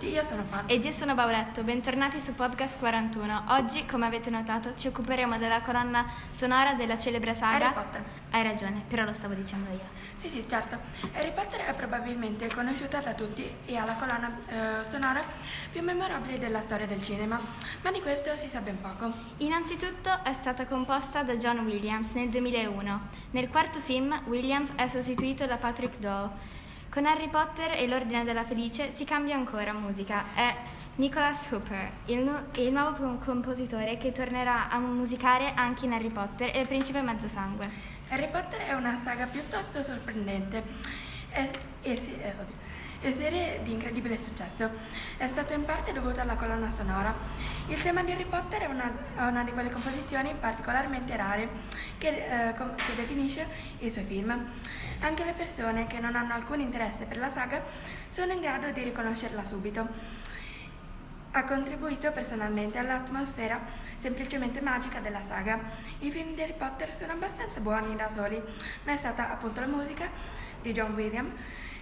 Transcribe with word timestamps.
tutti, 0.00 0.12
io 0.14 0.22
sono 0.22 0.44
Pan. 0.44 0.64
Ed 0.66 0.82
io 0.82 0.92
sono 0.92 1.14
Bauletto, 1.14 1.62
bentornati 1.62 2.18
su 2.20 2.34
Podcast 2.34 2.78
41. 2.78 3.44
Oggi, 3.48 3.84
come 3.84 4.06
avete 4.06 4.30
notato, 4.30 4.74
ci 4.74 4.88
occuperemo 4.88 5.36
della 5.36 5.60
colonna 5.60 6.06
sonora 6.30 6.72
della 6.72 6.96
celebre 6.96 7.34
saga 7.34 7.66
Harry 7.66 7.74
Potter. 7.74 8.04
Hai 8.30 8.42
ragione, 8.42 8.82
però 8.88 9.04
lo 9.04 9.12
stavo 9.12 9.34
dicendo 9.34 9.70
io. 9.70 9.84
Sì, 10.16 10.30
sì, 10.30 10.44
certo. 10.48 10.78
Harry 11.12 11.32
Potter 11.32 11.66
è 11.66 11.74
probabilmente 11.74 12.48
conosciuta 12.48 13.00
da 13.00 13.12
tutti 13.12 13.54
e 13.66 13.76
ha 13.76 13.84
la 13.84 13.94
colonna 13.94 14.38
eh, 14.46 14.84
sonora 14.90 15.22
più 15.70 15.82
memorabile 15.82 16.38
della 16.38 16.62
storia 16.62 16.86
del 16.86 17.02
cinema, 17.04 17.38
ma 17.82 17.90
di 17.90 18.00
questo 18.00 18.34
si 18.36 18.48
sa 18.48 18.60
ben 18.60 18.80
poco. 18.80 19.12
Innanzitutto 19.38 20.24
è 20.24 20.32
stata 20.32 20.64
composta 20.64 21.22
da 21.22 21.36
John 21.36 21.58
Williams 21.58 22.12
nel 22.12 22.30
2001. 22.30 23.00
Nel 23.32 23.48
quarto 23.48 23.80
film 23.80 24.18
Williams 24.26 24.72
è 24.76 24.86
sostituito 24.88 25.44
da 25.44 25.58
Patrick 25.58 25.98
Doll. 25.98 26.30
Con 26.90 27.06
Harry 27.06 27.28
Potter 27.28 27.72
e 27.72 27.86
l'Ordine 27.86 28.24
della 28.24 28.44
Felice 28.44 28.90
si 28.90 29.04
cambia 29.04 29.36
ancora 29.36 29.72
musica. 29.72 30.24
È 30.34 30.56
Nicholas 30.96 31.48
Hooper, 31.50 31.90
il, 32.06 32.18
nu- 32.18 32.46
il 32.56 32.72
nuovo 32.72 32.92
com- 32.96 33.22
compositore 33.24 33.96
che 33.96 34.10
tornerà 34.12 34.68
a 34.68 34.78
musicare 34.80 35.52
anche 35.54 35.84
in 35.84 35.92
Harry 35.92 36.10
Potter 36.10 36.50
e 36.54 36.60
il 36.60 36.66
Principe 36.66 37.00
Mezzosangue. 37.00 37.70
Harry 38.08 38.28
Potter 38.28 38.60
è 38.66 38.72
una 38.74 38.98
saga 39.04 39.26
piuttosto 39.26 39.82
sorprendente 39.84 40.62
si- 41.96 42.20
eh, 42.20 42.34
oddio, 42.38 42.54
e 43.02 43.14
serie 43.16 43.60
di 43.62 43.72
incredibile 43.72 44.18
successo. 44.18 44.70
È 45.16 45.26
stato 45.26 45.54
in 45.54 45.64
parte 45.64 45.92
dovuto 45.92 46.20
alla 46.20 46.34
colonna 46.34 46.70
sonora. 46.70 47.14
Il 47.66 47.80
tema 47.80 48.02
di 48.02 48.12
Harry 48.12 48.26
Potter 48.26 48.62
è 48.62 48.66
una, 48.66 48.92
una 49.16 49.42
di 49.42 49.52
quelle 49.52 49.70
composizioni 49.70 50.34
particolarmente 50.38 51.16
rare 51.16 51.48
che, 51.96 52.08
eh, 52.08 52.52
che 52.54 52.94
definisce 52.96 53.46
i 53.78 53.90
suoi 53.90 54.04
film. 54.04 54.50
Anche 55.00 55.24
le 55.24 55.32
persone 55.32 55.86
che 55.86 55.98
non 55.98 56.14
hanno 56.14 56.34
alcun 56.34 56.60
interesse 56.60 57.06
per 57.06 57.16
la 57.16 57.30
saga 57.30 57.62
sono 58.10 58.32
in 58.32 58.40
grado 58.40 58.70
di 58.70 58.82
riconoscerla 58.82 59.42
subito. 59.44 60.18
Ha 61.32 61.44
contribuito 61.44 62.10
personalmente 62.12 62.76
all'atmosfera 62.76 63.60
semplicemente 63.96 64.60
magica 64.60 64.98
della 64.98 65.22
saga. 65.26 65.58
I 66.00 66.10
film 66.10 66.34
di 66.34 66.42
Harry 66.42 66.56
Potter 66.56 66.92
sono 66.92 67.12
abbastanza 67.12 67.60
buoni 67.60 67.96
da 67.96 68.10
soli, 68.10 68.42
ma 68.84 68.92
è 68.92 68.96
stata 68.96 69.30
appunto 69.30 69.60
la 69.60 69.68
musica 69.68 70.08
di 70.60 70.72
John 70.72 70.92
Williams 70.92 71.32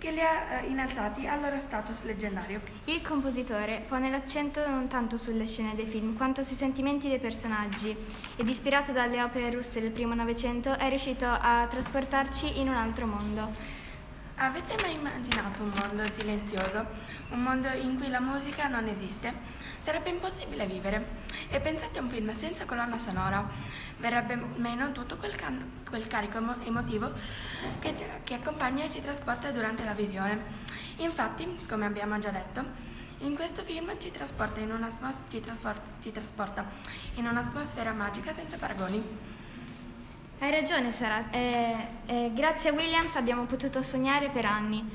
che 0.00 0.10
li 0.10 0.20
ha 0.20 0.62
eh, 0.62 0.66
innalzati 0.66 1.26
al 1.26 1.40
loro 1.40 1.60
status 1.60 2.02
leggendario. 2.04 2.62
Il 2.86 3.02
compositore 3.02 3.84
pone 3.86 4.08
l'accento 4.08 4.66
non 4.66 4.88
tanto 4.88 5.18
sulle 5.18 5.46
scene 5.46 5.74
dei 5.74 5.86
film 5.86 6.16
quanto 6.16 6.42
sui 6.42 6.56
sentimenti 6.56 7.06
dei 7.06 7.18
personaggi 7.18 7.94
ed 8.34 8.48
ispirato 8.48 8.92
dalle 8.92 9.22
opere 9.22 9.50
russe 9.50 9.78
del 9.78 9.90
primo 9.90 10.14
Novecento 10.14 10.76
è 10.78 10.88
riuscito 10.88 11.26
a 11.26 11.66
trasportarci 11.68 12.58
in 12.60 12.68
un 12.68 12.76
altro 12.76 13.04
mondo. 13.04 13.52
Avete 14.36 14.74
mai 14.80 14.94
immaginato 14.94 15.62
un 15.62 15.72
mondo 15.78 16.02
silenzioso? 16.10 16.86
Un 17.32 17.42
mondo 17.42 17.68
in 17.68 17.98
cui 17.98 18.08
la 18.08 18.20
musica 18.20 18.68
non 18.68 18.86
esiste? 18.86 19.34
Sarebbe 19.84 20.08
impossibile 20.08 20.66
vivere. 20.66 21.06
E 21.52 21.60
pensate 21.60 21.98
a 21.98 22.02
un 22.02 22.08
film 22.08 22.32
senza 22.36 22.64
colonna 22.64 22.98
sonora. 23.00 23.44
Verrebbe 23.98 24.36
meno 24.36 24.92
tutto 24.92 25.16
quel, 25.16 25.34
can- 25.34 25.82
quel 25.88 26.06
carico 26.06 26.38
emo- 26.38 26.62
emotivo 26.62 27.10
che, 27.80 27.92
che 28.22 28.34
accompagna 28.34 28.84
e 28.84 28.90
ci 28.90 29.00
trasporta 29.02 29.50
durante 29.50 29.84
la 29.84 29.92
visione. 29.92 30.40
Infatti, 30.98 31.58
come 31.68 31.86
abbiamo 31.86 32.18
già 32.20 32.30
detto, 32.30 32.64
in 33.18 33.34
questo 33.34 33.64
film 33.64 33.98
ci 33.98 34.12
trasporta 34.12 34.60
in, 34.60 34.70
un'atmos- 34.70 35.22
ci 35.28 35.40
trasfor- 35.40 35.80
ci 36.00 36.12
trasporta 36.12 36.64
in 37.14 37.26
un'atmosfera 37.26 37.92
magica 37.92 38.32
senza 38.32 38.56
paragoni. 38.56 39.02
Hai 40.38 40.50
ragione 40.52 40.92
Sara, 40.92 41.30
Eh, 41.30 41.86
eh, 42.06 42.30
grazie 42.32 42.70
a 42.70 42.72
Williams 42.72 43.16
abbiamo 43.16 43.44
potuto 43.44 43.82
sognare 43.82 44.30
per 44.30 44.46
anni. 44.46 44.88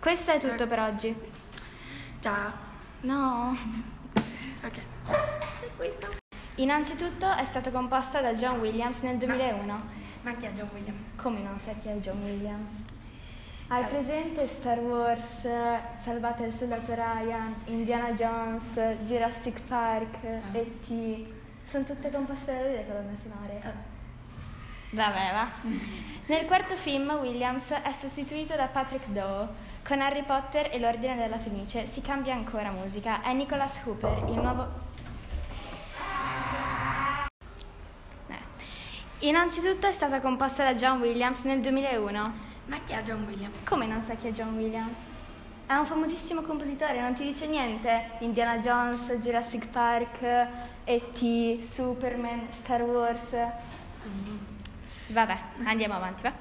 Questo 0.00 0.32
è 0.32 0.38
tutto 0.38 0.66
per 0.66 0.78
oggi. 0.80 1.16
Ciao. 2.20 2.65
No. 3.00 3.56
Ok. 4.64 4.80
Innanzitutto 6.56 7.30
è 7.34 7.44
stata 7.44 7.70
composta 7.70 8.20
da 8.20 8.32
John 8.32 8.58
Williams 8.60 9.00
nel 9.00 9.18
2001. 9.18 9.82
Ma 10.22 10.34
chi 10.34 10.46
è 10.46 10.50
John 10.52 10.70
Williams? 10.72 11.00
Come 11.16 11.40
non 11.40 11.58
sai 11.58 11.76
chi 11.76 11.88
è 11.88 11.94
John 11.96 12.22
Williams? 12.22 12.84
Hai 13.68 13.84
presente 13.84 14.46
Star 14.46 14.78
Wars, 14.78 15.46
Salvate 15.96 16.44
il 16.44 16.52
soldato 16.52 16.94
Ryan, 16.94 17.54
Indiana 17.66 18.12
Jones, 18.12 18.78
Jurassic 19.04 19.60
Park, 19.62 20.22
E.T. 20.52 21.26
Sono 21.64 21.84
tutte 21.84 22.10
composte 22.10 22.52
da 22.52 22.62
lui 22.62 22.72
le 22.72 22.86
colonne 22.86 23.16
sonore. 23.16 23.60
Vabbè, 24.90 25.32
va. 25.32 25.50
Nel 26.28 26.44
quarto 26.46 26.74
film 26.74 27.08
Williams 27.20 27.70
è 27.70 27.92
sostituito 27.92 28.56
da 28.56 28.66
Patrick 28.66 29.06
Doe. 29.10 29.46
Con 29.86 30.00
Harry 30.00 30.24
Potter 30.24 30.70
e 30.72 30.80
l'Ordine 30.80 31.14
della 31.14 31.38
Fenice 31.38 31.86
si 31.86 32.00
cambia 32.00 32.34
ancora 32.34 32.72
musica. 32.72 33.22
È 33.22 33.32
Nicholas 33.32 33.80
Hooper, 33.84 34.24
il 34.26 34.34
nuovo... 34.34 34.68
Eh. 38.26 39.28
Innanzitutto 39.28 39.86
è 39.86 39.92
stata 39.92 40.20
composta 40.20 40.64
da 40.64 40.74
John 40.74 40.98
Williams 41.00 41.42
nel 41.42 41.60
2001. 41.60 42.34
Ma 42.66 42.76
chi 42.84 42.94
è 42.94 43.04
John 43.04 43.22
Williams? 43.22 43.58
Come 43.62 43.86
non 43.86 44.02
sai 44.02 44.16
chi 44.16 44.26
è 44.26 44.32
John 44.32 44.56
Williams? 44.56 44.98
È 45.64 45.74
un 45.74 45.86
famosissimo 45.86 46.42
compositore, 46.42 47.00
non 47.00 47.14
ti 47.14 47.22
dice 47.22 47.46
niente? 47.46 48.10
Indiana 48.18 48.58
Jones, 48.58 49.12
Jurassic 49.20 49.68
Park, 49.68 50.22
E.T., 50.82 51.62
Superman, 51.62 52.46
Star 52.50 52.82
Wars. 52.82 53.32
Vabbè, 55.08 55.38
andiamo 55.64 55.94
avanti, 55.94 56.22
va. 56.22 56.32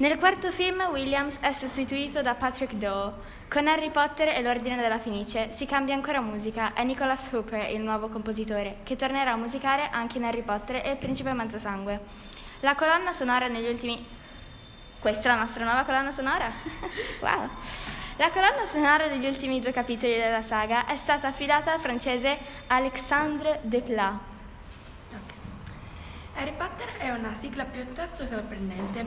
Nel 0.00 0.16
quarto 0.18 0.50
film 0.50 0.80
Williams 0.92 1.36
è 1.40 1.52
sostituito 1.52 2.22
da 2.22 2.34
Patrick 2.34 2.72
Doe. 2.72 3.12
Con 3.50 3.68
Harry 3.68 3.90
Potter 3.90 4.28
e 4.28 4.40
l'Ordine 4.40 4.76
della 4.76 4.98
Fenice 4.98 5.50
si 5.50 5.66
cambia 5.66 5.94
ancora 5.94 6.22
musica. 6.22 6.72
È 6.72 6.82
Nicholas 6.84 7.28
Hooper 7.30 7.70
il 7.70 7.82
nuovo 7.82 8.08
compositore, 8.08 8.78
che 8.82 8.96
tornerà 8.96 9.32
a 9.32 9.36
musicare 9.36 9.90
anche 9.90 10.16
in 10.16 10.24
Harry 10.24 10.40
Potter 10.40 10.76
e 10.76 10.92
il 10.92 10.96
Principe 10.96 11.34
Mezzosangue. 11.34 12.00
La 12.60 12.74
colonna 12.74 13.12
sonora 13.12 13.48
negli 13.48 13.68
ultimi... 13.68 14.02
Questa 14.98 15.28
è 15.28 15.32
la 15.32 15.38
nostra 15.38 15.64
nuova 15.64 15.82
colonna 15.84 16.12
sonora? 16.12 16.50
wow! 17.20 17.50
La 18.16 18.30
colonna 18.30 18.64
sonora 18.64 19.06
degli 19.06 19.26
ultimi 19.26 19.60
due 19.60 19.72
capitoli 19.72 20.16
della 20.16 20.42
saga 20.42 20.86
è 20.86 20.96
stata 20.96 21.28
affidata 21.28 21.74
al 21.74 21.80
francese 21.80 22.38
Alexandre 22.68 23.60
Desplat. 23.62 24.29
Harry 26.40 26.54
Potter 26.56 26.88
è 26.96 27.10
una 27.10 27.34
sigla 27.38 27.66
piuttosto 27.66 28.24
sorprendente 28.24 29.04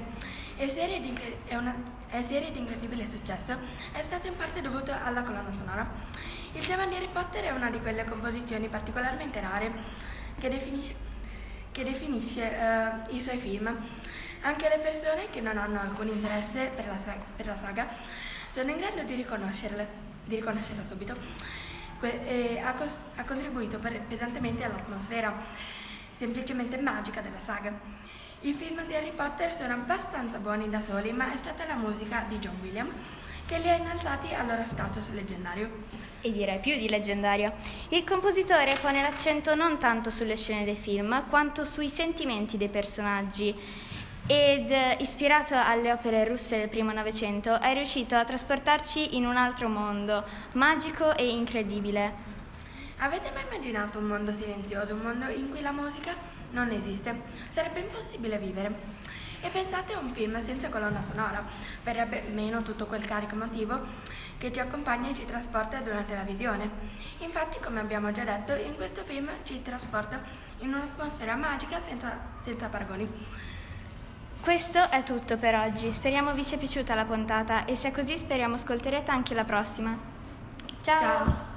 e 0.56 0.70
serie 0.70 1.02
di, 1.02 1.18
di 2.52 2.60
incredibile 2.60 3.08
successo 3.08 3.58
è 3.92 4.04
stato 4.04 4.28
in 4.28 4.36
parte 4.36 4.62
dovuto 4.62 4.92
alla 4.92 5.24
colonna 5.24 5.52
sonora. 5.52 5.92
Il 6.52 6.64
tema 6.64 6.86
di 6.86 6.94
Harry 6.94 7.10
Potter 7.12 7.46
è 7.46 7.50
una 7.50 7.72
di 7.72 7.80
quelle 7.82 8.06
composizioni 8.06 8.68
particolarmente 8.68 9.42
rare 9.42 9.72
che 10.38 10.48
definisce, 10.48 10.94
che 11.72 11.84
definisce 11.84 12.56
eh, 12.56 13.16
i 13.16 13.22
suoi 13.24 13.40
film. 13.40 13.66
Anche 14.42 14.70
le 14.70 14.78
persone 14.78 15.32
che 15.32 15.42
non 15.42 15.58
hanno 15.58 15.80
alcun 15.80 16.10
interesse 16.10 16.70
per 16.76 16.86
la, 16.86 16.98
sa- 17.04 17.18
per 17.36 17.48
la 17.48 17.58
saga 17.60 17.88
sono 18.52 18.70
in 18.70 18.78
grado 18.78 19.02
di 19.02 19.16
di 19.16 20.36
riconoscerla 20.36 20.84
subito. 20.88 21.18
E 22.00 22.62
ha, 22.64 22.74
cos- 22.74 23.02
ha 23.16 23.24
contribuito 23.24 23.80
per- 23.80 24.02
pesantemente 24.02 24.64
all'atmosfera 24.64 25.82
semplicemente 26.18 26.78
magica 26.78 27.22
della 27.22 27.40
saga. 27.44 27.74
I 28.42 28.54
film 28.54 28.86
di 28.86 28.94
Harry 28.94 29.12
Potter 29.12 29.54
sono 29.54 29.74
abbastanza 29.74 30.38
buoni 30.38 30.70
da 30.70 30.82
soli, 30.82 31.12
ma 31.12 31.34
è 31.34 31.38
stata 31.38 31.66
la 31.66 31.76
musica 31.76 32.26
di 32.28 32.40
John 32.40 32.58
Williams 32.62 32.94
che 33.46 33.60
li 33.60 33.70
ha 33.70 33.76
innalzati 33.76 34.34
al 34.34 34.48
loro 34.48 34.64
status 34.66 35.10
leggendario. 35.12 35.70
E 36.22 36.32
direi 36.32 36.60
più 36.60 36.76
di 36.76 36.90
leggendario. 36.90 37.54
Il 37.90 38.04
compositore 38.04 38.78
pone 38.82 39.02
l'accento 39.02 39.56
non 39.56 39.78
tanto 39.80 40.10
sulle 40.10 40.36
scene 40.36 40.64
dei 40.64 40.76
film, 40.76 41.28
quanto 41.30 41.66
sui 41.66 41.90
sentimenti 41.90 42.58
dei 42.58 42.70
personaggi. 42.70 43.54
Ed 44.26 44.74
ispirato 45.00 45.54
alle 45.56 45.92
opere 45.92 46.24
russe 46.24 46.58
del 46.58 46.70
primo 46.70 46.94
Novecento, 46.94 47.60
è 47.60 47.74
riuscito 47.74 48.16
a 48.16 48.24
trasportarci 48.24 49.18
in 49.18 49.26
un 49.26 49.36
altro 49.36 49.68
mondo, 49.68 50.24
magico 50.54 51.16
e 51.16 51.28
incredibile. 51.30 52.32
Avete 53.04 53.32
mai 53.32 53.44
immaginato 53.44 53.98
un 53.98 54.06
mondo 54.06 54.32
silenzioso, 54.32 54.94
un 54.94 55.02
mondo 55.02 55.28
in 55.28 55.50
cui 55.50 55.60
la 55.60 55.74
musica 55.74 56.16
non 56.52 56.70
esiste? 56.70 57.14
Sarebbe 57.52 57.82
impossibile 57.82 58.38
vivere. 58.38 58.74
E 59.42 59.50
pensate 59.50 59.92
a 59.92 60.00
un 60.00 60.14
film 60.14 60.42
senza 60.42 60.70
colonna 60.70 61.04
sonora, 61.04 61.44
verrebbe 61.84 62.22
meno 62.32 62.62
tutto 62.62 62.86
quel 62.86 63.04
carico 63.06 63.36
emotivo 63.36 63.78
che 64.38 64.54
ci 64.54 64.62
accompagna 64.62 65.10
e 65.10 65.16
ci 65.16 65.26
trasporta 65.26 65.82
durante 65.82 66.16
la 66.16 66.22
visione. 66.22 66.70
Infatti, 67.18 67.60
come 67.60 67.82
abbiamo 67.82 68.14
già 68.14 68.24
detto, 68.24 68.56
in 68.56 68.78
questo 68.78 69.04
film 69.04 69.30
ci 69.44 69.62
trasporta 69.62 70.22
in 70.60 70.70
un'atmosfera 70.70 71.36
magica 71.36 71.82
senza, 71.82 72.18
senza 72.42 72.70
paragoni. 72.70 73.06
Questo 74.40 74.90
è 74.90 75.04
tutto 75.04 75.36
per 75.36 75.56
oggi, 75.56 75.92
speriamo 75.92 76.32
vi 76.32 76.44
sia 76.46 76.58
piaciuta 76.58 76.96
la 76.96 77.04
puntata 77.04 77.66
e 77.66 77.76
se 77.76 77.90
è 77.90 77.92
così 77.92 78.18
speriamo 78.18 78.56
ascolterete 78.56 79.12
anche 79.12 79.34
la 79.34 79.44
prossima. 79.44 79.98
Ciao. 80.82 81.00
Ciao. 81.00 81.53